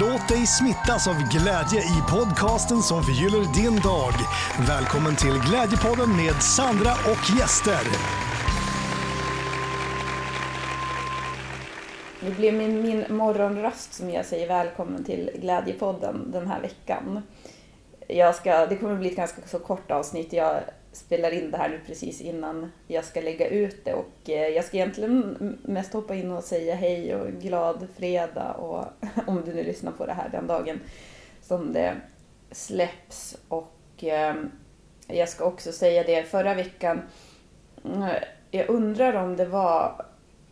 Låt 0.00 0.28
dig 0.28 0.46
smittas 0.46 1.08
av 1.08 1.14
glädje 1.14 1.80
i 1.80 2.02
podcasten 2.10 2.82
som 2.82 3.02
förgyller 3.02 3.54
din 3.62 3.80
dag. 3.80 4.12
Välkommen 4.68 5.16
till 5.16 5.40
Glädjepodden 5.48 6.16
med 6.16 6.42
Sandra 6.42 6.92
och 6.92 7.38
gäster. 7.38 7.84
Det 12.20 12.30
blir 12.30 12.52
min, 12.52 12.82
min 12.82 13.04
morgonröst 13.08 13.94
som 13.94 14.10
jag 14.10 14.26
säger 14.26 14.48
välkommen 14.48 15.04
till 15.04 15.30
Glädjepodden 15.34 16.30
den 16.32 16.46
här 16.46 16.60
veckan. 16.60 17.22
Jag 18.08 18.34
ska, 18.34 18.66
det 18.66 18.76
kommer 18.76 18.96
bli 18.96 19.10
ett 19.10 19.16
ganska 19.16 19.42
så 19.46 19.58
kort 19.58 19.90
avsnitt. 19.90 20.32
Jag 20.32 20.60
spelar 20.92 21.30
in 21.30 21.50
det 21.50 21.56
här 21.56 21.68
nu 21.68 21.80
precis 21.86 22.20
innan 22.20 22.72
jag 22.86 23.04
ska 23.04 23.20
lägga 23.20 23.48
ut 23.48 23.84
det. 23.84 23.94
Och 23.94 24.30
eh, 24.30 24.48
jag 24.48 24.64
ska 24.64 24.76
egentligen 24.76 25.58
mest 25.62 25.92
hoppa 25.92 26.14
in 26.14 26.30
och 26.30 26.44
säga 26.44 26.74
hej 26.74 27.14
och 27.14 27.32
glad 27.32 27.86
fredag 27.96 28.52
och 28.52 28.84
om 29.26 29.42
du 29.44 29.54
nu 29.54 29.64
lyssnar 29.64 29.92
på 29.92 30.06
det 30.06 30.12
här 30.12 30.28
den 30.28 30.46
dagen 30.46 30.80
som 31.42 31.72
det 31.72 31.96
släpps. 32.50 33.36
Och 33.48 33.78
ehm, 34.00 34.50
jag 35.06 35.28
ska 35.28 35.44
också 35.44 35.72
säga 35.72 36.02
det 36.02 36.22
förra 36.22 36.54
veckan 36.54 37.02
mm, 37.84 38.08
jag 38.50 38.68
undrar 38.68 39.14
om 39.14 39.36
det 39.36 39.44
var 39.44 40.06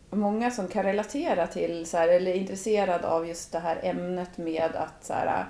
många 0.09 0.51
som 0.51 0.67
kan 0.67 0.83
relatera 0.83 1.47
till 1.47 1.85
så 1.85 1.97
här, 1.97 2.07
eller 2.07 2.31
är 2.31 2.35
intresserad 2.35 3.05
av 3.05 3.27
just 3.27 3.51
det 3.51 3.59
här 3.59 3.79
ämnet 3.83 4.37
med 4.37 4.75
att 4.75 5.05
så 5.05 5.13
här, 5.13 5.45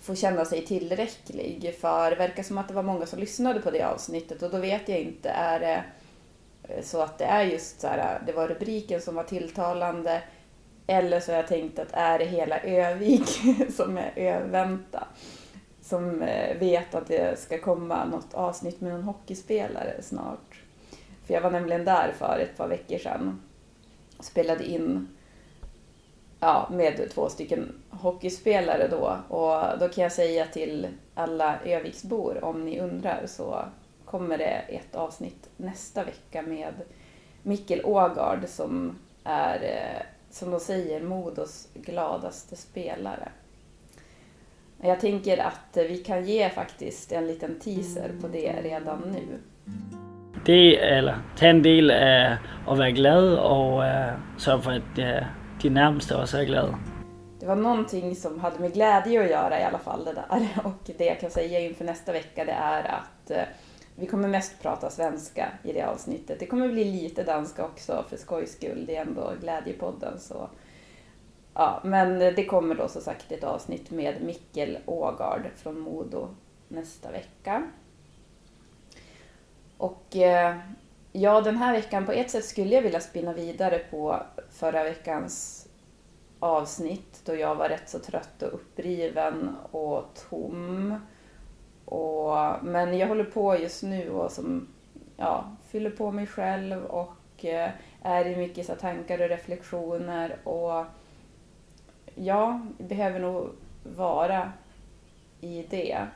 få 0.00 0.14
känna 0.14 0.44
sig 0.44 0.66
tillräcklig. 0.66 1.74
För 1.80 2.10
det 2.10 2.16
verkar 2.16 2.42
som 2.42 2.58
att 2.58 2.68
det 2.68 2.74
var 2.74 2.82
många 2.82 3.06
som 3.06 3.18
lyssnade 3.18 3.60
på 3.60 3.70
det 3.70 3.82
avsnittet 3.82 4.42
och 4.42 4.50
då 4.50 4.58
vet 4.58 4.88
jag 4.88 5.00
inte, 5.00 5.30
är 5.30 5.60
det 5.60 5.84
eh, 6.62 6.82
så 6.82 7.02
att 7.02 7.18
det 7.18 7.24
är 7.24 7.42
just 7.42 7.80
så 7.80 7.86
här, 7.86 8.22
det 8.26 8.32
var 8.32 8.48
rubriken 8.48 9.00
som 9.00 9.14
var 9.14 9.24
tilltalande 9.24 10.22
eller 10.86 11.20
så 11.20 11.32
har 11.32 11.36
jag 11.36 11.48
tänkt 11.48 11.78
att 11.78 11.92
är 11.92 12.18
det 12.18 12.24
hela 12.24 12.58
Övik 12.60 13.28
som 13.76 13.98
är 13.98 14.12
övänta 14.16 15.06
som 15.82 16.22
eh, 16.22 16.58
vet 16.58 16.94
att 16.94 17.06
det 17.06 17.40
ska 17.40 17.58
komma 17.58 18.04
något 18.04 18.34
avsnitt 18.34 18.80
med 18.80 18.92
någon 18.92 19.02
hockeyspelare 19.02 20.02
snart. 20.02 20.62
För 21.26 21.34
jag 21.34 21.40
var 21.40 21.50
nämligen 21.50 21.84
där 21.84 22.14
för 22.18 22.38
ett 22.38 22.56
par 22.56 22.68
veckor 22.68 22.98
sedan 22.98 23.40
och 24.18 24.24
spelade 24.24 24.64
in 24.64 25.08
ja, 26.40 26.68
med 26.70 27.10
två 27.10 27.28
stycken 27.28 27.72
hockeyspelare 27.90 28.88
då. 28.88 29.16
Och 29.36 29.78
då 29.78 29.88
kan 29.88 30.02
jag 30.02 30.12
säga 30.12 30.46
till 30.46 30.88
alla 31.14 31.58
Öviksbor, 31.64 32.44
om 32.44 32.64
ni 32.64 32.80
undrar, 32.80 33.22
så 33.26 33.64
kommer 34.04 34.38
det 34.38 34.62
ett 34.68 34.94
avsnitt 34.94 35.48
nästa 35.56 36.04
vecka 36.04 36.42
med 36.42 36.74
Mikkel 37.42 37.84
Ågard 37.84 38.48
som 38.48 38.98
är, 39.24 39.62
eh, 39.62 40.02
som 40.30 40.50
de 40.50 40.60
säger, 40.60 41.00
Modos 41.00 41.68
gladaste 41.74 42.56
spelare. 42.56 43.28
Jag 44.82 45.00
tänker 45.00 45.38
att 45.38 45.76
vi 45.76 45.98
kan 45.98 46.24
ge 46.24 46.50
faktiskt 46.50 47.12
en 47.12 47.26
liten 47.26 47.60
teaser 47.60 48.10
på 48.20 48.28
det 48.28 48.52
redan 48.62 49.00
nu. 49.00 49.38
Det, 50.44 50.76
eller 50.76 51.18
ta 51.38 51.46
en 51.46 51.62
del 51.62 51.90
av 51.90 51.96
eh, 51.96 52.32
att 52.66 52.78
vara 52.78 52.90
glad 52.90 53.38
och 53.38 53.86
eh, 53.86 54.14
sörja 54.38 54.58
för 54.58 54.72
att 54.72 54.98
de 55.62 55.70
närmaste 55.70 56.22
också 56.22 56.36
är 56.36 56.44
glad. 56.44 56.74
Det 57.40 57.46
var 57.46 57.56
någonting 57.56 58.16
som 58.16 58.40
hade 58.40 58.58
med 58.58 58.72
glädje 58.72 59.24
att 59.24 59.30
göra 59.30 59.60
i 59.60 59.64
alla 59.64 59.78
fall 59.78 60.04
det 60.04 60.12
där. 60.12 60.48
Och 60.64 60.90
det 60.98 61.04
jag 61.04 61.20
kan 61.20 61.30
säga 61.30 61.60
inför 61.60 61.84
nästa 61.84 62.12
vecka 62.12 62.44
det 62.44 62.52
är 62.52 62.84
att 62.84 63.30
eh, 63.30 63.42
vi 63.96 64.06
kommer 64.06 64.28
mest 64.28 64.62
prata 64.62 64.90
svenska 64.90 65.48
i 65.64 65.72
det 65.72 65.82
avsnittet. 65.82 66.38
Det 66.38 66.46
kommer 66.46 66.68
bli 66.68 66.84
lite 66.84 67.22
danska 67.22 67.64
också 67.64 68.04
för 68.08 68.16
skojs 68.16 68.52
skull. 68.52 68.84
Det 68.86 68.96
är 68.96 69.02
ändå 69.02 69.32
Glädjepodden 69.40 70.20
så. 70.20 70.48
Ja, 71.54 71.80
men 71.84 72.18
det 72.18 72.44
kommer 72.44 72.74
då 72.74 72.88
som 72.88 73.02
sagt 73.02 73.32
ett 73.32 73.44
avsnitt 73.44 73.90
med 73.90 74.22
Mikkel 74.22 74.78
Ågard 74.86 75.42
från 75.56 75.78
Modo 75.78 76.28
nästa 76.68 77.10
vecka. 77.10 77.62
Och 79.76 80.16
eh, 80.16 80.56
ja, 81.12 81.40
den 81.40 81.56
här 81.56 81.72
veckan 81.72 82.06
på 82.06 82.12
ett 82.12 82.30
sätt 82.30 82.44
skulle 82.44 82.74
jag 82.74 82.82
vilja 82.82 83.00
spinna 83.00 83.32
vidare 83.32 83.78
på 83.78 84.22
förra 84.50 84.84
veckans 84.84 85.66
avsnitt 86.40 87.20
då 87.24 87.34
jag 87.34 87.54
var 87.54 87.68
rätt 87.68 87.88
så 87.88 87.98
trött 87.98 88.42
och 88.42 88.54
uppriven 88.54 89.56
och 89.70 90.04
tom. 90.30 90.94
Och, 91.84 92.36
men 92.62 92.98
jag 92.98 93.08
håller 93.08 93.24
på 93.24 93.58
just 93.58 93.82
nu 93.82 94.10
och 94.10 94.32
som, 94.32 94.68
ja, 95.16 95.56
fyller 95.68 95.90
på 95.90 96.10
mig 96.10 96.26
själv 96.26 96.84
och 96.84 97.44
eh, 97.44 97.70
är 98.02 98.26
i 98.26 98.36
mycket 98.36 98.66
så 98.66 98.74
tankar 98.74 99.22
och 99.22 99.28
reflektioner 99.28 100.36
och 100.44 100.84
ja, 102.14 102.60
behöver 102.78 103.20
nog 103.20 103.50
vara 103.96 104.52
i 105.40 105.66
det. 105.70 106.06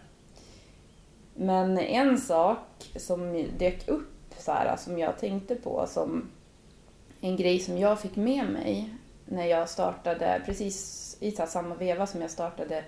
Men 1.34 1.78
en 1.78 2.18
sak 2.18 2.90
som 2.96 3.48
dök 3.58 3.88
upp 3.88 4.13
så 4.44 4.52
här, 4.52 4.76
som 4.76 4.98
jag 4.98 5.18
tänkte 5.18 5.54
på 5.54 5.86
som 5.86 6.30
en 7.20 7.36
grej 7.36 7.58
som 7.58 7.78
jag 7.78 8.00
fick 8.00 8.16
med 8.16 8.50
mig 8.50 8.94
när 9.24 9.46
jag 9.46 9.68
startade, 9.68 10.42
precis 10.46 11.16
i 11.20 11.30
samma 11.30 11.74
veva 11.74 12.06
som 12.06 12.20
jag 12.20 12.30
startade 12.30 12.84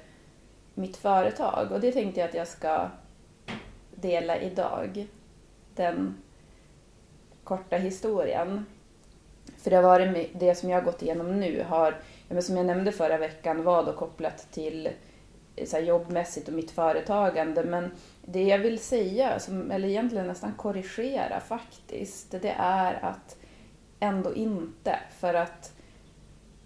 mitt 0.75 0.97
företag. 0.97 1.73
Och 1.73 1.81
det 1.81 1.93
tänkte 1.93 2.21
jag 2.21 2.29
att 2.29 2.35
jag 2.35 2.49
ska 2.49 2.89
dela 3.95 4.41
idag. 4.41 5.07
Den 5.75 6.17
korta 7.45 7.77
historien. 7.77 8.67
För 9.57 9.71
det 9.71 9.77
har 9.77 9.83
varit 9.83 10.31
det 10.35 10.55
som 10.55 10.71
jag 10.71 10.77
har 10.77 10.85
gått 10.85 11.03
igenom 11.03 11.41
nu 11.41 11.65
har, 11.69 11.95
som 12.41 12.57
jag 12.57 12.67
nämnde 12.67 12.93
förra 12.93 13.19
veckan, 13.19 13.65
var 13.65 13.85
då 13.85 13.93
kopplat 13.93 14.53
till 14.53 14.89
så 15.65 15.79
jobbmässigt 15.79 16.49
och 16.49 16.55
mitt 16.55 16.71
företagande. 16.71 17.65
Men 17.65 17.91
det 18.23 18.43
jag 18.43 18.59
vill 18.59 18.79
säga, 18.79 19.39
som, 19.39 19.71
eller 19.71 19.89
egentligen 19.89 20.27
nästan 20.27 20.53
korrigera 20.53 21.41
faktiskt, 21.41 22.31
det 22.31 22.55
är 22.59 23.05
att 23.05 23.37
ändå 24.01 24.35
inte. 24.35 24.99
För 25.19 25.35
att 25.35 25.73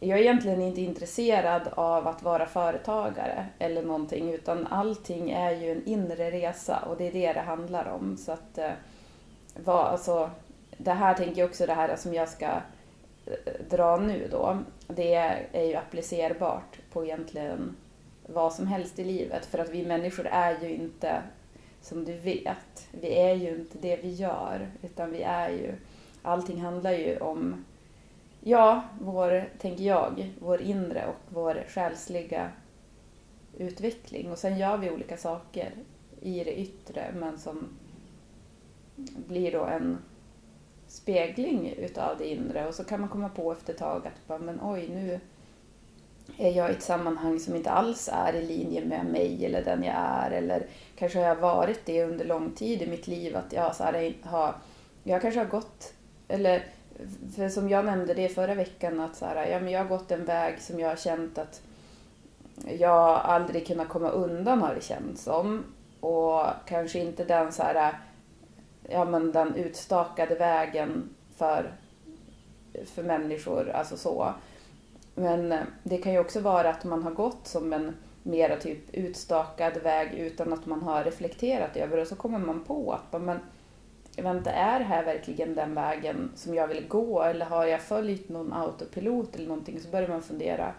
jag 0.01 0.19
är 0.19 0.23
egentligen 0.23 0.63
inte 0.63 0.81
intresserad 0.81 1.69
av 1.75 2.09
att 2.09 2.23
vara 2.23 2.47
företagare 2.47 3.47
eller 3.59 3.83
någonting 3.83 4.33
utan 4.33 4.67
allting 4.67 5.31
är 5.31 5.51
ju 5.51 5.73
en 5.73 5.85
inre 5.87 6.31
resa 6.31 6.79
och 6.79 6.97
det 6.97 7.09
är 7.09 7.13
det 7.13 7.33
det 7.33 7.41
handlar 7.41 7.89
om. 7.89 8.17
Så 8.17 8.33
att, 8.33 8.59
eh, 8.59 8.71
vad, 9.65 9.87
alltså, 9.87 10.31
det 10.77 10.93
här 10.93 11.15
tänker 11.15 11.41
jag 11.41 11.49
också, 11.49 11.67
det 11.67 11.75
här 11.75 11.97
som 11.97 12.15
jag 12.15 12.29
ska 12.29 12.47
eh, 12.47 13.67
dra 13.71 13.97
nu 13.97 14.29
då, 14.31 14.59
det 14.87 15.15
är 15.53 15.65
ju 15.65 15.75
applicerbart 15.75 16.79
på 16.93 17.05
egentligen 17.05 17.77
vad 18.33 18.53
som 18.53 18.67
helst 18.67 18.99
i 18.99 19.05
livet. 19.05 19.47
För 19.47 19.59
att 19.59 19.71
vi 19.71 19.87
människor 19.87 20.27
är 20.27 20.61
ju 20.63 20.75
inte, 20.75 21.23
som 21.81 22.05
du 22.05 22.13
vet, 22.13 22.89
vi 22.91 23.19
är 23.19 23.35
ju 23.35 23.49
inte 23.49 23.79
det 23.79 23.97
vi 23.97 24.11
gör, 24.11 24.71
utan 24.83 25.11
vi 25.11 25.23
är 25.23 25.51
ju, 25.51 25.75
allting 26.23 26.61
handlar 26.61 26.93
ju 26.93 27.19
om, 27.19 27.65
ja, 28.41 28.83
vår, 29.01 29.49
tänker 29.59 29.85
jag, 29.85 30.33
vår 30.39 30.61
inre 30.61 31.07
och 31.07 31.35
vår 31.35 31.65
själsliga 31.69 32.51
utveckling. 33.59 34.31
Och 34.31 34.39
sen 34.39 34.59
gör 34.59 34.77
vi 34.77 34.91
olika 34.91 35.17
saker 35.17 35.73
i 36.21 36.45
det 36.45 36.61
yttre, 36.61 37.15
men 37.15 37.39
som 37.39 37.69
blir 39.27 39.53
då 39.53 39.65
en 39.65 39.99
spegling 40.87 41.73
utav 41.73 42.19
det 42.19 42.27
inre 42.27 42.69
och 42.69 42.75
så 42.75 42.85
kan 42.85 43.01
man 43.01 43.09
komma 43.09 43.29
på 43.29 43.53
efter 43.53 43.73
ett 43.73 43.79
tag 43.79 44.07
att 44.07 44.41
men 44.41 44.61
oj 44.63 44.89
nu 44.89 45.21
är 46.39 46.51
jag 46.51 46.71
i 46.71 46.73
ett 46.73 46.83
sammanhang 46.83 47.41
som 47.41 47.57
inte 47.57 47.71
alls 47.71 48.09
är 48.13 48.33
i 48.33 48.47
linje 48.47 48.85
med 48.85 49.07
mig 49.07 49.47
eller 49.47 49.65
den 49.65 49.83
jag 49.83 49.95
är 49.97 50.31
eller 50.31 50.67
kanske 50.97 51.19
har 51.19 51.27
jag 51.27 51.37
varit 51.37 51.81
det 51.85 52.05
under 52.05 52.25
lång 52.25 52.51
tid 52.51 52.83
i 52.83 52.87
mitt 52.87 53.07
liv 53.07 53.37
att 53.37 53.53
jag 53.53 53.77
så 53.77 53.85
här, 53.85 54.15
har, 54.23 54.55
jag 55.05 55.23
kanske 55.23 55.41
har 55.41 55.47
gått, 55.47 55.93
eller 56.29 56.65
för 57.37 57.49
som 57.49 57.69
jag 57.69 57.85
nämnde 57.85 58.15
det 58.15 58.29
förra 58.29 58.55
veckan 58.55 59.01
att 59.01 59.17
så 59.17 59.25
här, 59.25 59.47
ja, 59.47 59.61
men 59.61 59.73
jag 59.73 59.81
har 59.81 59.89
gått 59.89 60.11
en 60.11 60.25
väg 60.25 60.61
som 60.61 60.81
jag 60.81 60.89
har 60.89 60.97
känt 60.97 61.39
att 61.39 61.63
jag 62.79 63.21
aldrig 63.25 63.67
kunnat 63.67 63.89
komma 63.89 64.11
undan 64.11 64.63
har 64.63 64.75
det 64.75 64.85
känts 64.85 65.23
som 65.23 65.65
och 66.01 66.43
kanske 66.67 66.99
inte 66.99 67.25
den 67.25 67.53
så 67.53 67.63
här, 67.63 67.99
ja 68.89 69.05
men 69.05 69.33
den 69.33 69.55
utstakade 69.55 70.35
vägen 70.35 71.15
för, 71.37 71.73
för 72.95 73.03
människor, 73.03 73.71
alltså 73.71 73.97
så. 73.97 74.35
Men 75.21 75.53
eh, 75.53 75.61
det 75.83 75.99
kan 75.99 76.13
ju 76.13 76.19
också 76.19 76.41
vara 76.41 76.71
att 76.71 76.85
man 76.85 77.03
har 77.03 77.11
gått 77.11 77.47
som 77.47 77.73
en 77.73 77.97
mera 78.23 78.57
typ 78.57 78.79
utstakad 78.95 79.83
väg 79.83 80.15
utan 80.15 80.53
att 80.53 80.67
man 80.67 80.83
har 80.83 81.05
reflekterat 81.05 81.77
över 81.77 81.97
det 81.97 82.03
och 82.03 82.09
så 82.09 82.17
kommer 82.17 82.39
man 82.39 82.65
på 82.65 82.93
att 82.93 83.23
men, 83.23 83.39
vänta, 84.17 84.51
är 84.51 84.79
det 84.79 84.85
här 84.85 85.05
verkligen 85.05 85.55
den 85.55 85.75
vägen 85.75 86.31
som 86.35 86.55
jag 86.55 86.69
vill 86.69 86.89
gå 86.89 87.23
eller 87.23 87.47
har 87.47 87.67
jag 87.67 87.83
följt 87.83 88.29
någon 88.29 88.53
autopilot 88.53 89.37
eller 89.37 89.49
någonting 89.49 89.81
så 89.81 89.89
börjar 89.89 90.09
man 90.09 90.23
fundera 90.23 90.73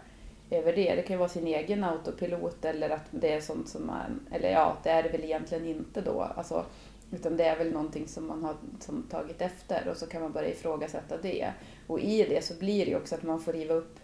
över 0.50 0.74
det. 0.74 0.96
Det 0.96 1.02
kan 1.02 1.14
ju 1.14 1.18
vara 1.20 1.30
sin 1.30 1.48
egen 1.48 1.84
autopilot 1.84 2.66
eller 2.66 2.90
att 2.90 3.06
det 3.12 3.34
är 3.34 3.42
sånt 3.42 3.70
som 3.70 3.88
man, 3.88 4.28
eller 4.32 4.52
ja, 4.52 4.78
det 4.84 4.90
är 4.90 5.04
det 5.04 5.10
väl 5.10 5.24
egentligen 5.24 5.66
inte 5.66 6.02
då. 6.02 6.22
Alltså, 6.22 6.66
utan 7.12 7.38
det 7.38 7.44
är 7.44 7.58
väl 7.58 7.72
någonting 7.72 8.08
som 8.08 8.28
man 8.28 8.44
har 8.44 8.56
som 8.80 9.04
tagit 9.04 9.42
efter 9.42 9.88
och 9.88 9.98
så 9.98 10.08
kan 10.08 10.22
man 10.22 10.32
börja 10.32 10.50
ifrågasätta 10.50 11.18
det. 11.18 11.52
Och 11.88 12.00
i 12.00 12.24
det 12.24 12.46
så 12.46 12.54
blir 12.54 12.86
det 12.86 12.92
ju 12.92 12.98
också 12.98 13.16
att 13.16 13.24
man 13.24 13.40
får 13.40 13.54
riva 13.54 13.74
upp 13.74 14.00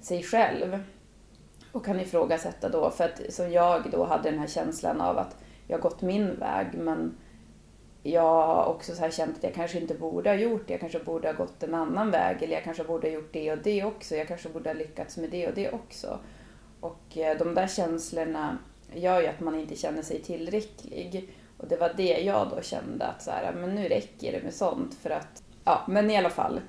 sig 0.00 0.22
själv. 0.22 0.84
och 1.72 1.84
kan 1.84 2.00
ifrågasätta 2.00 2.68
då, 2.68 2.90
för 2.90 3.04
att 3.04 3.32
som 3.32 3.52
jag 3.52 3.90
då 3.90 4.04
hade 4.04 4.30
den 4.30 4.38
här 4.38 4.46
känslan 4.46 5.00
av 5.00 5.18
att 5.18 5.36
jag 5.66 5.78
har 5.78 5.82
gått 5.82 6.02
min 6.02 6.38
väg 6.38 6.66
men 6.74 7.16
jag 8.02 8.46
har 8.46 8.64
också 8.64 8.94
så 8.94 9.00
här 9.00 9.10
känt 9.10 9.36
att 9.36 9.42
jag 9.42 9.54
kanske 9.54 9.80
inte 9.80 9.94
borde 9.94 10.30
ha 10.30 10.36
gjort 10.36 10.66
det. 10.66 10.72
Jag 10.72 10.80
kanske 10.80 10.98
borde 10.98 11.28
ha 11.28 11.32
gått 11.32 11.62
en 11.62 11.74
annan 11.74 12.10
väg 12.10 12.42
eller 12.42 12.54
jag 12.54 12.64
kanske 12.64 12.84
borde 12.84 13.08
ha 13.08 13.14
gjort 13.14 13.32
det 13.32 13.52
och 13.52 13.58
det 13.58 13.84
också. 13.84 14.16
Jag 14.16 14.28
kanske 14.28 14.48
borde 14.48 14.70
ha 14.70 14.74
lyckats 14.74 15.16
med 15.16 15.30
det 15.30 15.48
och 15.48 15.54
det 15.54 15.70
också. 15.70 16.18
Och 16.80 17.18
eh, 17.18 17.38
de 17.38 17.54
där 17.54 17.66
känslorna 17.66 18.58
gör 18.94 19.20
ju 19.20 19.26
att 19.26 19.40
man 19.40 19.60
inte 19.60 19.76
känner 19.76 20.02
sig 20.02 20.22
tillräcklig. 20.22 21.34
Och 21.58 21.68
det 21.68 21.76
var 21.76 21.92
det 21.96 22.20
jag 22.20 22.50
då 22.50 22.62
kände 22.62 23.06
att 23.06 23.22
så 23.22 23.30
här, 23.30 23.52
men 23.52 23.74
nu 23.74 23.88
räcker 23.88 24.32
det 24.32 24.42
med 24.42 24.54
sånt 24.54 24.94
för 24.94 25.10
att, 25.10 25.42
ja 25.64 25.84
men 25.88 26.10
i 26.10 26.16
alla 26.16 26.30
fall. 26.30 26.60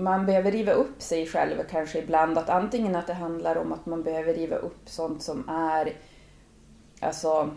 Man 0.00 0.26
behöver 0.26 0.50
riva 0.50 0.72
upp 0.72 1.02
sig 1.02 1.26
själv 1.26 1.62
kanske 1.70 1.98
ibland. 1.98 2.38
Att 2.38 2.48
antingen 2.48 2.96
att 2.96 3.06
det 3.06 3.14
handlar 3.14 3.56
om 3.56 3.72
att 3.72 3.86
man 3.86 4.02
behöver 4.02 4.34
riva 4.34 4.56
upp 4.56 4.88
sånt 4.88 5.22
som 5.22 5.48
är, 5.48 5.92
alltså 7.00 7.50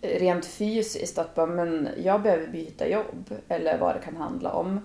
rent 0.00 0.46
fysiskt 0.46 1.18
att 1.18 1.34
bara, 1.34 1.46
men 1.46 1.88
jag 1.96 2.22
behöver 2.22 2.46
byta 2.46 2.88
jobb 2.88 3.34
eller 3.48 3.78
vad 3.78 3.94
det 3.96 4.00
kan 4.00 4.16
handla 4.16 4.52
om. 4.52 4.80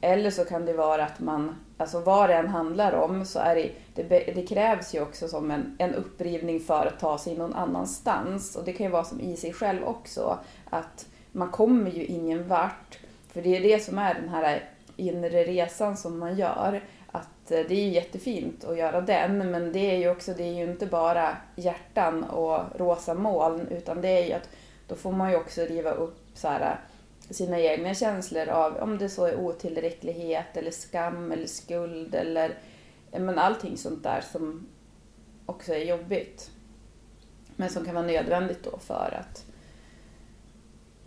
Eller 0.00 0.30
så 0.30 0.44
kan 0.44 0.66
det 0.66 0.72
vara 0.72 1.04
att 1.04 1.20
man, 1.20 1.56
alltså 1.78 2.00
vad 2.00 2.30
det 2.30 2.34
än 2.34 2.48
handlar 2.48 2.92
om 2.92 3.24
så 3.24 3.38
är 3.38 3.54
det, 3.54 3.70
det, 3.94 4.32
det, 4.34 4.46
krävs 4.46 4.94
ju 4.94 5.02
också 5.02 5.28
som 5.28 5.50
en, 5.50 5.76
en 5.78 5.94
upprivning 5.94 6.60
för 6.60 6.86
att 6.86 7.00
ta 7.00 7.18
sig 7.18 7.36
någon 7.36 7.54
annanstans. 7.54 8.56
Och 8.56 8.64
det 8.64 8.72
kan 8.72 8.86
ju 8.86 8.92
vara 8.92 9.04
som 9.04 9.20
i 9.20 9.36
sig 9.36 9.52
själv 9.52 9.84
också, 9.84 10.38
att 10.70 11.06
man 11.32 11.50
kommer 11.50 11.90
ju 11.90 12.04
ingen 12.04 12.48
vart. 12.48 12.98
För 13.32 13.42
det 13.42 13.56
är 13.56 13.60
det 13.60 13.84
som 13.84 13.98
är 13.98 14.14
den 14.14 14.28
här 14.28 14.70
inre 14.96 15.44
resan 15.44 15.96
som 15.96 16.18
man 16.18 16.36
gör. 16.36 16.82
Att 17.12 17.50
eh, 17.50 17.60
det 17.68 17.74
är 17.74 17.88
jättefint 17.88 18.64
att 18.64 18.78
göra 18.78 19.00
den, 19.00 19.50
men 19.50 19.72
det 19.72 19.90
är 19.90 19.96
ju 19.96 20.10
också, 20.10 20.34
det 20.34 20.42
är 20.42 20.52
ju 20.52 20.70
inte 20.70 20.86
bara 20.86 21.36
hjärtan 21.56 22.24
och 22.24 22.80
rosa 22.80 23.14
moln, 23.14 23.68
utan 23.70 24.00
det 24.00 24.08
är 24.08 24.26
ju 24.26 24.32
att 24.32 24.48
då 24.88 24.94
får 24.94 25.12
man 25.12 25.30
ju 25.30 25.36
också 25.36 25.60
riva 25.60 25.90
upp 25.90 26.18
så 26.34 26.48
här, 26.48 26.80
sina 27.30 27.60
egna 27.60 27.94
känslor 27.94 28.48
av 28.48 28.76
om 28.76 28.98
det 28.98 29.08
så 29.08 29.24
är 29.24 29.36
otillräcklighet 29.36 30.56
eller 30.56 30.70
skam 30.70 31.32
eller 31.32 31.46
skuld 31.46 32.14
eller 32.14 32.54
men 33.10 33.38
allting 33.38 33.76
sånt 33.76 34.02
där 34.02 34.20
som 34.32 34.66
också 35.46 35.72
är 35.72 35.84
jobbigt. 35.84 36.50
Men 37.56 37.70
som 37.70 37.84
kan 37.84 37.94
vara 37.94 38.06
nödvändigt 38.06 38.64
då 38.64 38.78
för 38.78 39.18
att 39.20 39.44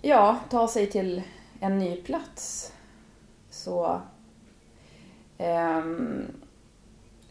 ja, 0.02 0.40
ta 0.50 0.68
sig 0.68 0.88
till 0.88 1.22
en 1.60 1.80
ny 1.80 1.96
plats. 1.96 2.74
Så 3.50 4.02
um, 5.38 6.28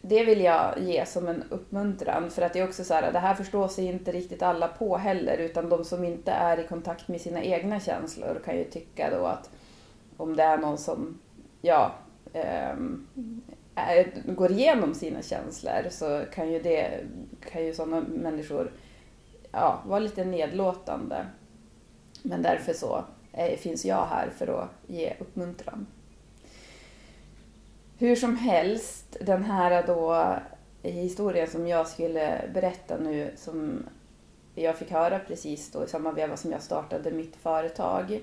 det 0.01 0.23
vill 0.23 0.41
jag 0.41 0.79
ge 0.79 1.05
som 1.05 1.27
en 1.27 1.43
uppmuntran 1.49 2.31
för 2.31 2.41
att 2.41 2.53
det 2.53 2.59
är 2.59 2.67
också 2.67 2.83
så 2.83 2.93
här, 2.93 3.11
det 3.11 3.19
här 3.19 3.35
förstår 3.35 3.67
sig 3.67 3.85
inte 3.85 4.11
riktigt 4.11 4.41
alla 4.41 4.67
på 4.67 4.97
heller 4.97 5.37
utan 5.37 5.69
de 5.69 5.83
som 5.83 6.03
inte 6.03 6.31
är 6.31 6.59
i 6.59 6.67
kontakt 6.67 7.07
med 7.07 7.21
sina 7.21 7.43
egna 7.43 7.79
känslor 7.79 8.41
kan 8.45 8.57
ju 8.57 8.63
tycka 8.63 9.09
då 9.09 9.25
att 9.25 9.49
om 10.17 10.35
det 10.35 10.43
är 10.43 10.57
någon 10.57 10.77
som, 10.77 11.19
ja, 11.61 11.91
um, 12.73 13.07
är, 13.75 14.33
går 14.33 14.51
igenom 14.51 14.93
sina 14.93 15.21
känslor 15.21 15.89
så 15.89 16.23
kan 16.33 16.51
ju 16.51 16.61
det, 16.61 17.03
kan 17.51 17.65
ju 17.65 17.73
sådana 17.73 18.01
människor, 18.01 18.71
ja, 19.51 19.83
vara 19.85 19.99
lite 19.99 20.25
nedlåtande. 20.25 21.25
Men 22.23 22.41
därför 22.41 22.73
så 22.73 23.03
är, 23.31 23.57
finns 23.57 23.85
jag 23.85 24.05
här 24.05 24.29
för 24.37 24.47
att 24.47 24.69
ge 24.87 25.13
uppmuntran. 25.19 25.87
Hur 28.01 28.15
som 28.15 28.35
helst, 28.35 29.17
den 29.21 29.43
här 29.43 29.87
då 29.87 30.35
historien 30.83 31.47
som 31.47 31.67
jag 31.67 31.87
skulle 31.87 32.49
berätta 32.53 32.97
nu 32.97 33.31
som 33.35 33.85
jag 34.55 34.77
fick 34.77 34.91
höra 34.91 35.19
precis 35.19 35.71
då 35.71 35.83
i 35.83 35.87
samma 35.87 36.11
veva 36.11 36.37
som 36.37 36.51
jag 36.51 36.61
startade 36.61 37.11
mitt 37.11 37.35
företag. 37.35 38.21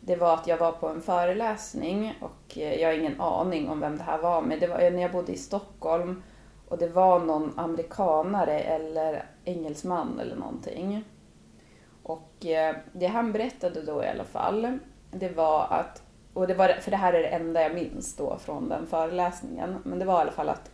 Det 0.00 0.16
var 0.16 0.34
att 0.34 0.46
jag 0.46 0.56
var 0.56 0.72
på 0.72 0.88
en 0.88 1.02
föreläsning 1.02 2.14
och 2.20 2.58
eh, 2.58 2.74
jag 2.74 2.88
har 2.88 2.98
ingen 2.98 3.20
aning 3.20 3.68
om 3.68 3.80
vem 3.80 3.98
det 3.98 4.04
här 4.04 4.18
var 4.18 4.42
men 4.42 4.60
det 4.60 4.66
var 4.66 4.80
eh, 4.80 4.92
när 4.92 5.02
jag 5.02 5.12
bodde 5.12 5.32
i 5.32 5.36
Stockholm 5.36 6.22
och 6.68 6.78
det 6.78 6.88
var 6.88 7.18
någon 7.18 7.58
amerikanare 7.58 8.60
eller 8.60 9.24
engelsman 9.44 10.20
eller 10.20 10.36
någonting. 10.36 11.04
Och 12.02 12.46
eh, 12.46 12.76
det 12.92 13.06
han 13.06 13.32
berättade 13.32 13.82
då 13.82 14.04
i 14.04 14.08
alla 14.08 14.24
fall, 14.24 14.78
det 15.10 15.28
var 15.28 15.66
att 15.70 16.02
och 16.34 16.46
det 16.46 16.54
var, 16.54 16.68
för 16.68 16.90
det 16.90 16.96
här 16.96 17.12
är 17.12 17.22
det 17.22 17.28
enda 17.28 17.62
jag 17.62 17.74
minns 17.74 18.16
då 18.16 18.38
från 18.38 18.68
den 18.68 18.86
föreläsningen. 18.86 19.76
Men 19.84 19.98
det 19.98 20.04
var 20.04 20.18
i 20.18 20.22
alla 20.22 20.32
fall 20.32 20.48
att 20.48 20.70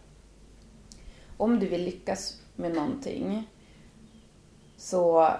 om 1.37 1.58
du 1.58 1.69
vill 1.69 1.85
lyckas 1.85 2.41
med 2.56 2.75
någonting 2.75 3.49
så 4.76 5.31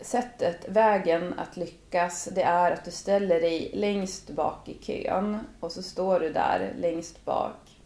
sättet, 0.00 0.68
vägen 0.68 1.34
att 1.38 1.56
lyckas, 1.56 2.28
det 2.34 2.42
är 2.42 2.70
att 2.70 2.84
du 2.84 2.90
ställer 2.90 3.40
dig 3.40 3.70
längst 3.74 4.30
bak 4.30 4.68
i 4.68 4.74
kön 4.74 5.38
och 5.60 5.72
så 5.72 5.82
står 5.82 6.20
du 6.20 6.32
där 6.32 6.74
längst 6.78 7.24
bak 7.24 7.80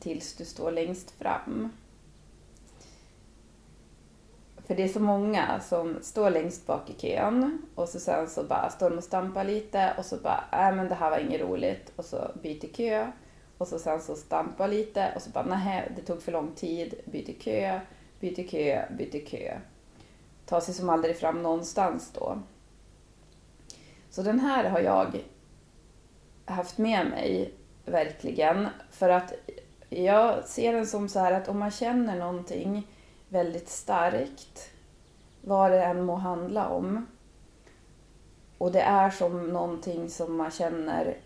tills 0.00 0.34
du 0.34 0.44
står 0.44 0.70
längst 0.70 1.10
fram. 1.10 1.72
För 4.66 4.74
det 4.74 4.82
är 4.82 4.88
så 4.88 5.00
många 5.00 5.60
som 5.60 5.98
står 6.02 6.30
längst 6.30 6.66
bak 6.66 6.90
i 6.90 6.92
kön 6.92 7.62
och 7.74 7.88
så 7.88 8.00
sen 8.00 8.28
så 8.28 8.44
bara 8.44 8.70
står 8.70 8.90
de 8.90 8.96
och 8.96 9.04
stampar 9.04 9.44
lite 9.44 9.92
och 9.98 10.04
så 10.04 10.16
bara, 10.16 10.44
nej 10.52 10.74
men 10.74 10.88
det 10.88 10.94
här 10.94 11.10
var 11.10 11.18
inget 11.18 11.40
roligt 11.40 11.92
och 11.96 12.04
så 12.04 12.30
byter 12.42 12.72
kö. 12.72 13.12
Och 13.58 13.68
så 13.68 13.78
sen 13.78 14.00
så 14.00 14.14
stampar 14.14 14.68
lite 14.68 15.12
och 15.16 15.22
så 15.22 15.30
bara, 15.30 15.44
nej 15.44 15.92
det 15.96 16.02
tog 16.02 16.22
för 16.22 16.32
lång 16.32 16.54
tid, 16.54 16.94
byter 17.04 17.40
kö, 17.40 17.80
byter 18.20 18.48
kö, 18.48 18.86
byter 18.98 19.26
kö. 19.26 19.58
Tar 20.46 20.60
sig 20.60 20.74
som 20.74 20.88
aldrig 20.88 21.16
fram 21.16 21.42
någonstans 21.42 22.12
då. 22.14 22.38
Så 24.10 24.22
den 24.22 24.40
här 24.40 24.70
har 24.70 24.80
jag 24.80 25.22
haft 26.44 26.78
med 26.78 27.06
mig 27.06 27.54
verkligen. 27.84 28.68
För 28.90 29.08
att 29.08 29.32
jag 29.88 30.44
ser 30.44 30.72
den 30.72 30.86
som 30.86 31.08
så 31.08 31.18
här 31.18 31.32
att 31.32 31.48
om 31.48 31.58
man 31.58 31.70
känner 31.70 32.18
någonting 32.18 32.86
väldigt 33.32 33.68
starkt, 33.68 34.70
vad 35.40 35.70
det 35.70 35.84
än 35.84 36.04
må 36.04 36.14
handla 36.14 36.68
om. 36.68 37.06
Och 38.58 38.72
det 38.72 38.80
är 38.80 39.10
som 39.10 39.48
någonting 39.48 40.10
som 40.10 40.36
man 40.36 40.50
känner... 40.50 41.16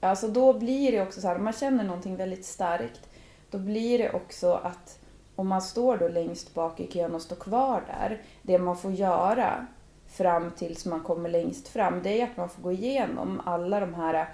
Alltså 0.00 0.28
då 0.28 0.52
blir 0.52 0.92
det 0.92 1.02
också 1.02 1.20
så 1.20 1.28
här, 1.28 1.36
om 1.36 1.44
man 1.44 1.52
känner 1.52 1.84
någonting 1.84 2.16
väldigt 2.16 2.44
starkt, 2.44 3.08
då 3.50 3.58
blir 3.58 3.98
det 3.98 4.10
också 4.10 4.52
att 4.52 4.98
om 5.36 5.48
man 5.48 5.62
står 5.62 5.96
då 5.96 6.08
längst 6.08 6.54
bak 6.54 6.80
i 6.80 6.86
kön 6.86 7.14
och 7.14 7.22
står 7.22 7.36
kvar 7.36 7.82
där, 7.86 8.22
det 8.42 8.58
man 8.58 8.76
får 8.76 8.92
göra 8.92 9.66
fram 10.08 10.50
tills 10.50 10.86
man 10.86 11.00
kommer 11.00 11.28
längst 11.28 11.68
fram, 11.68 12.02
det 12.02 12.20
är 12.20 12.24
att 12.24 12.36
man 12.36 12.48
får 12.48 12.62
gå 12.62 12.72
igenom 12.72 13.40
alla 13.44 13.80
de 13.80 13.94
här 13.94 14.28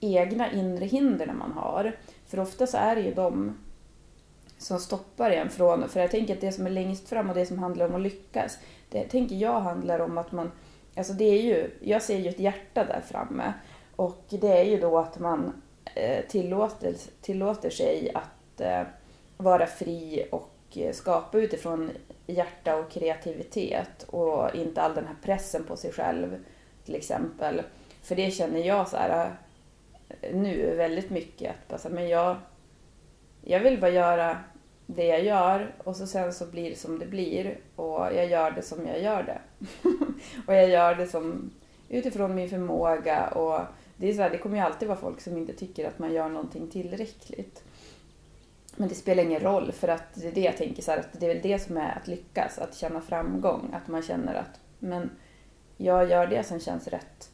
egna 0.00 0.52
inre 0.52 0.84
hindren 0.84 1.38
man 1.38 1.52
har. 1.52 1.96
För 2.26 2.40
ofta 2.40 2.66
så 2.66 2.76
är 2.76 2.94
det 2.94 3.02
ju 3.02 3.14
de 3.14 3.54
som 4.58 4.78
stoppar 4.78 5.30
en 5.30 5.50
från, 5.50 5.88
för 5.88 6.00
jag 6.00 6.10
tänker 6.10 6.34
att 6.34 6.40
det 6.40 6.52
som 6.52 6.66
är 6.66 6.70
längst 6.70 7.08
fram 7.08 7.28
och 7.28 7.34
det 7.34 7.46
som 7.46 7.58
handlar 7.58 7.86
om 7.86 7.94
att 7.94 8.00
lyckas, 8.00 8.58
det 8.90 9.04
tänker 9.04 9.36
jag 9.36 9.60
handlar 9.60 9.98
om 9.98 10.18
att 10.18 10.32
man, 10.32 10.52
alltså 10.96 11.12
det 11.12 11.24
är 11.24 11.42
ju, 11.42 11.70
jag 11.80 12.02
ser 12.02 12.18
ju 12.18 12.28
ett 12.28 12.40
hjärta 12.40 12.84
där 12.84 13.00
framme 13.00 13.52
och 13.96 14.24
det 14.28 14.58
är 14.58 14.64
ju 14.64 14.80
då 14.80 14.98
att 14.98 15.18
man 15.18 15.62
eh, 15.94 16.24
tillåter, 16.28 16.94
tillåter 17.20 17.70
sig 17.70 18.10
att 18.14 18.60
eh, 18.60 18.82
vara 19.36 19.66
fri 19.66 20.28
och 20.30 20.54
eh, 20.76 20.92
skapa 20.92 21.38
utifrån 21.38 21.90
hjärta 22.26 22.76
och 22.76 22.90
kreativitet 22.90 24.02
och 24.02 24.54
inte 24.54 24.82
all 24.82 24.94
den 24.94 25.06
här 25.06 25.16
pressen 25.22 25.64
på 25.64 25.76
sig 25.76 25.92
själv 25.92 26.44
till 26.84 26.94
exempel. 26.94 27.62
För 28.02 28.16
det 28.16 28.30
känner 28.30 28.60
jag 28.60 28.88
så 28.88 28.96
här 28.96 29.36
nu 30.32 30.74
väldigt 30.76 31.10
mycket 31.10 31.50
att 31.50 31.72
alltså, 31.72 31.88
men 31.88 32.08
jag, 32.08 32.36
jag 33.50 33.60
vill 33.60 33.80
bara 33.80 33.90
göra 33.90 34.38
det 34.86 35.06
jag 35.06 35.24
gör 35.24 35.74
och 35.78 35.96
så 35.96 36.06
sen 36.06 36.32
så 36.32 36.46
blir 36.46 36.70
det 36.70 36.76
som 36.76 36.98
det 36.98 37.06
blir 37.06 37.58
och 37.76 38.00
jag 38.00 38.26
gör 38.26 38.50
det 38.50 38.62
som 38.62 38.86
jag 38.86 39.02
gör 39.02 39.22
det. 39.22 39.40
och 40.46 40.54
jag 40.54 40.68
gör 40.68 40.94
det 40.94 41.06
som 41.06 41.50
utifrån 41.88 42.34
min 42.34 42.48
förmåga 42.48 43.26
och 43.28 43.60
det, 43.96 44.08
är 44.08 44.14
så 44.14 44.22
här, 44.22 44.30
det 44.30 44.38
kommer 44.38 44.56
ju 44.56 44.62
alltid 44.62 44.88
vara 44.88 44.98
folk 44.98 45.20
som 45.20 45.36
inte 45.36 45.52
tycker 45.52 45.88
att 45.88 45.98
man 45.98 46.12
gör 46.12 46.28
någonting 46.28 46.70
tillräckligt. 46.70 47.62
Men 48.76 48.88
det 48.88 48.94
spelar 48.94 49.22
ingen 49.22 49.40
roll 49.40 49.72
för 49.72 49.88
att 49.88 50.14
det 50.14 50.28
är 50.28 50.32
det 50.32 50.40
jag 50.40 50.56
tänker 50.56 50.82
så 50.82 50.90
här, 50.90 50.98
att 50.98 51.20
det 51.20 51.26
är 51.26 51.34
väl 51.34 51.42
det 51.42 51.58
som 51.58 51.76
är 51.76 51.96
att 51.96 52.08
lyckas, 52.08 52.58
att 52.58 52.76
känna 52.76 53.00
framgång. 53.00 53.70
Att 53.72 53.88
man 53.88 54.02
känner 54.02 54.34
att 54.34 54.60
men 54.78 55.10
jag 55.76 56.10
gör 56.10 56.26
det 56.26 56.46
som 56.46 56.60
känns 56.60 56.88
rätt 56.88 57.30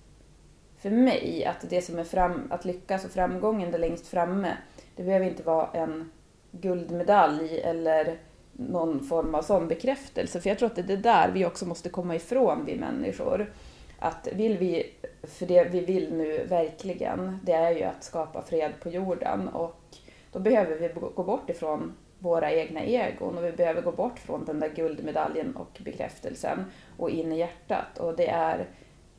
för 0.78 0.90
mig. 0.90 1.44
Att 1.44 1.70
det 1.70 1.82
som 1.82 1.98
är 1.98 2.04
fram, 2.04 2.48
att 2.50 2.64
lyckas 2.64 3.04
och 3.04 3.10
framgången 3.10 3.70
där 3.70 3.78
längst 3.78 4.06
framme, 4.06 4.56
det 4.96 5.02
behöver 5.02 5.26
inte 5.26 5.42
vara 5.42 5.68
en 5.72 6.10
guldmedalj 6.50 7.60
eller 7.60 8.18
någon 8.52 9.04
form 9.04 9.34
av 9.34 9.42
sån 9.42 9.68
bekräftelse. 9.68 10.40
För 10.40 10.48
jag 10.48 10.58
tror 10.58 10.66
att 10.66 10.76
det 10.76 10.82
är 10.82 10.86
det 10.86 10.96
där 10.96 11.30
vi 11.32 11.46
också 11.46 11.66
måste 11.66 11.88
komma 11.88 12.16
ifrån, 12.16 12.64
vi 12.66 12.76
människor. 12.76 13.52
Att 13.98 14.28
vill 14.32 14.58
vi, 14.58 14.92
för 15.22 15.46
det 15.46 15.64
vi 15.64 15.80
vill 15.80 16.14
nu 16.14 16.46
verkligen, 16.46 17.38
det 17.42 17.52
är 17.52 17.70
ju 17.70 17.82
att 17.82 18.04
skapa 18.04 18.42
fred 18.42 18.72
på 18.82 18.88
jorden 18.88 19.48
och 19.48 19.96
då 20.32 20.38
behöver 20.38 20.76
vi 20.76 20.88
gå 21.14 21.22
bort 21.24 21.50
ifrån 21.50 21.94
våra 22.18 22.52
egna 22.52 22.84
egon 22.84 23.38
och 23.38 23.44
vi 23.44 23.52
behöver 23.52 23.82
gå 23.82 23.92
bort 23.92 24.18
från 24.18 24.44
den 24.44 24.60
där 24.60 24.68
guldmedaljen 24.68 25.56
och 25.56 25.80
bekräftelsen 25.84 26.64
och 26.96 27.10
in 27.10 27.32
i 27.32 27.38
hjärtat. 27.38 27.98
Och 27.98 28.16
det 28.16 28.28
är, 28.28 28.68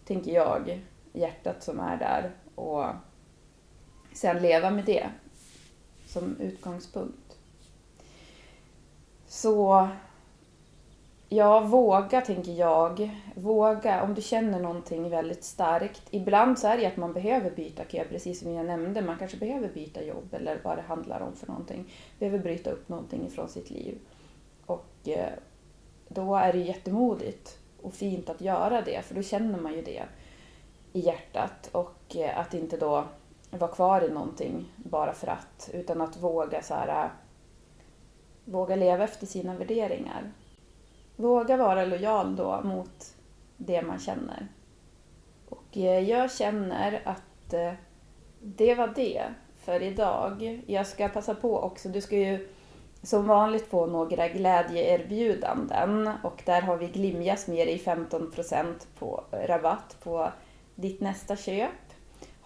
tänker 0.06 0.32
jag, 0.32 0.82
hjärtat 1.14 1.64
som 1.64 1.80
är 1.80 1.98
där 1.98 2.32
och 2.56 2.86
sen 4.14 4.42
leva 4.42 4.70
med 4.70 4.86
det 4.86 5.10
som 6.16 6.36
utgångspunkt. 6.40 7.38
Så 9.28 9.90
Ja, 11.30 11.60
våga 11.60 12.22
tänker 12.22 12.52
jag. 12.52 13.22
Våga 13.36 14.04
om 14.04 14.14
du 14.14 14.22
känner 14.22 14.60
någonting 14.60 15.10
väldigt 15.10 15.44
starkt. 15.44 16.02
Ibland 16.12 16.60
så 16.60 16.68
är 16.68 16.78
det 16.78 16.86
att 16.86 16.98
man 16.98 17.14
behöver 17.14 17.52
byta 17.52 17.84
kö, 17.84 18.04
precis 18.10 18.40
som 18.40 18.54
jag 18.54 18.66
nämnde. 18.66 19.02
Man 19.02 19.18
kanske 19.18 19.38
behöver 19.38 19.68
byta 19.68 20.04
jobb 20.04 20.34
eller 20.34 20.60
vad 20.64 20.78
det 20.78 20.82
handlar 20.82 21.20
om 21.20 21.36
för 21.36 21.48
någonting. 21.48 21.94
Behöver 22.20 22.40
bryta 22.40 22.72
upp 22.72 22.90
någonting 22.90 23.28
ifrån 23.28 23.50
sitt 23.50 23.70
liv. 23.70 24.00
Och 24.66 25.08
eh, 25.08 25.34
då 26.08 26.36
är 26.36 26.54
det 26.54 26.60
jättemodigt 26.60 27.58
och 27.82 27.94
fint 27.94 28.30
att 28.30 28.42
göra 28.42 28.82
det, 28.82 29.02
för 29.02 29.16
då 29.16 29.22
känner 29.22 29.60
man 29.60 29.74
ju 29.74 29.82
det 29.82 30.04
i 30.94 31.00
hjärtat. 31.00 31.70
Och 31.72 32.16
eh, 32.16 32.40
att 32.40 32.54
inte 32.54 32.78
då 32.78 33.06
vara 33.58 33.72
kvar 33.72 34.02
i 34.02 34.12
någonting 34.12 34.66
bara 34.78 35.14
för 35.14 35.28
att, 35.28 35.70
utan 35.74 36.02
att 36.02 36.18
våga 36.18 36.62
så 36.62 36.74
här, 36.74 37.04
äh, 37.04 37.10
våga 38.46 38.76
leva 38.76 39.04
efter 39.04 39.26
sina 39.26 39.56
värderingar. 39.56 40.32
Våga 41.16 41.58
vara 41.58 41.86
lojal 41.86 42.36
då 42.36 42.62
mot 42.64 43.16
det 43.58 43.82
man 43.82 44.00
känner. 44.00 44.48
Och 45.50 45.78
eh, 45.78 46.00
jag 46.10 46.32
känner 46.32 47.02
att 47.06 47.54
eh, 47.54 47.74
det 48.40 48.76
var 48.76 48.88
det 48.88 49.24
för 49.56 49.84
idag. 49.84 50.62
Jag 50.68 50.88
ska 50.88 51.10
passa 51.10 51.36
på 51.36 51.60
också, 51.60 51.90
du 51.90 52.02
ska 52.02 52.18
ju 52.18 52.48
som 53.04 53.28
vanligt 53.28 53.68
få 53.68 53.86
några 53.86 54.28
glädjeerbjudanden 54.28 56.12
och 56.24 56.42
där 56.46 56.62
har 56.62 56.78
vi 56.78 56.88
Glimjas 56.88 57.48
med 57.48 57.68
dig 57.68 57.78
15% 57.86 58.74
på 59.00 59.24
rabatt 59.32 59.98
på 60.04 60.32
ditt 60.76 61.02
nästa 61.02 61.36
köp. 61.36 61.85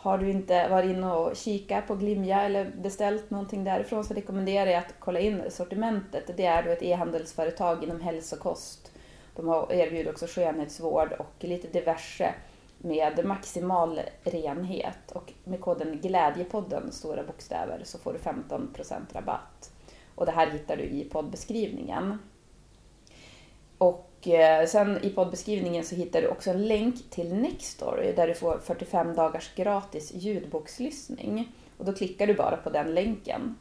Har 0.02 0.18
du 0.18 0.32
inte 0.32 0.68
varit 0.70 0.90
inne 0.90 1.14
och 1.14 1.36
kikat 1.36 1.88
på 1.88 1.96
Glimja 1.96 2.42
eller 2.42 2.72
beställt 2.72 3.30
någonting 3.30 3.64
därifrån 3.64 4.04
så 4.04 4.14
rekommenderar 4.14 4.70
jag 4.70 4.80
att 4.80 4.94
kolla 5.00 5.20
in 5.20 5.42
sortimentet. 5.50 6.38
Det 6.38 6.46
är 6.46 6.64
då 6.64 6.70
ett 6.70 6.82
e-handelsföretag 6.82 7.84
inom 7.84 8.02
hälsokost. 8.02 8.92
De 9.36 9.66
erbjuder 9.70 10.12
också 10.12 10.26
skönhetsvård 10.28 11.12
och 11.12 11.44
lite 11.44 11.68
diverse 11.68 12.34
med 12.78 13.26
maximal 13.26 14.02
renhet. 14.24 15.12
Och 15.12 15.34
med 15.44 15.62
koden 15.62 16.00
Glädjepodden, 16.02 16.92
stora 16.92 17.24
bokstäver, 17.24 17.82
så 17.84 17.98
får 17.98 18.14
du 18.14 18.20
15% 18.20 19.14
rabatt. 19.14 19.72
Och 20.16 20.26
det 20.26 20.32
här 20.32 20.48
hittar 20.52 20.78
du 20.78 20.84
i 20.84 21.10
poddbeskrivningen. 21.12 22.18
Och 23.80 24.28
eh, 24.28 24.68
sen 24.68 25.06
i 25.06 25.10
poddbeskrivningen 25.10 25.84
så 25.84 25.96
hittar 25.96 26.22
du 26.22 26.28
också 26.28 26.50
en 26.50 26.68
länk 26.68 27.10
till 27.10 27.34
Nextory 27.34 28.12
där 28.12 28.28
du 28.28 28.34
får 28.34 28.60
45 28.60 29.16
dagars 29.16 29.56
gratis 29.56 30.14
ljudbokslyssning. 30.14 31.52
Och 31.78 31.86
då 31.86 31.94
klickar 31.94 32.28
du 32.28 32.34
bara 32.34 32.58
på 32.58 32.70
den 32.70 32.94
länken. 32.94 33.56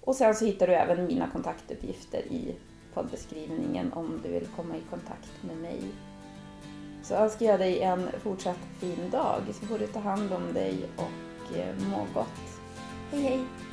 Och 0.00 0.16
sen 0.16 0.34
så 0.34 0.44
hittar 0.44 0.66
du 0.66 0.74
även 0.74 1.06
mina 1.06 1.30
kontaktuppgifter 1.30 2.18
i 2.18 2.54
poddbeskrivningen 2.94 3.92
om 3.92 4.20
du 4.22 4.32
vill 4.32 4.46
komma 4.56 4.76
i 4.76 4.80
kontakt 4.90 5.42
med 5.42 5.56
mig. 5.56 5.80
Så 7.02 7.14
önskar 7.14 7.46
jag 7.46 7.60
dig 7.60 7.80
en 7.80 8.08
fortsatt 8.22 8.58
fin 8.80 9.10
dag 9.10 9.42
så 9.60 9.66
får 9.66 9.78
du 9.78 9.86
ta 9.86 10.00
hand 10.00 10.32
om 10.32 10.52
dig 10.54 10.74
och 10.96 11.56
eh, 11.56 11.74
må 11.90 12.06
gott. 12.14 12.60
Hej 13.10 13.20
hej! 13.22 13.65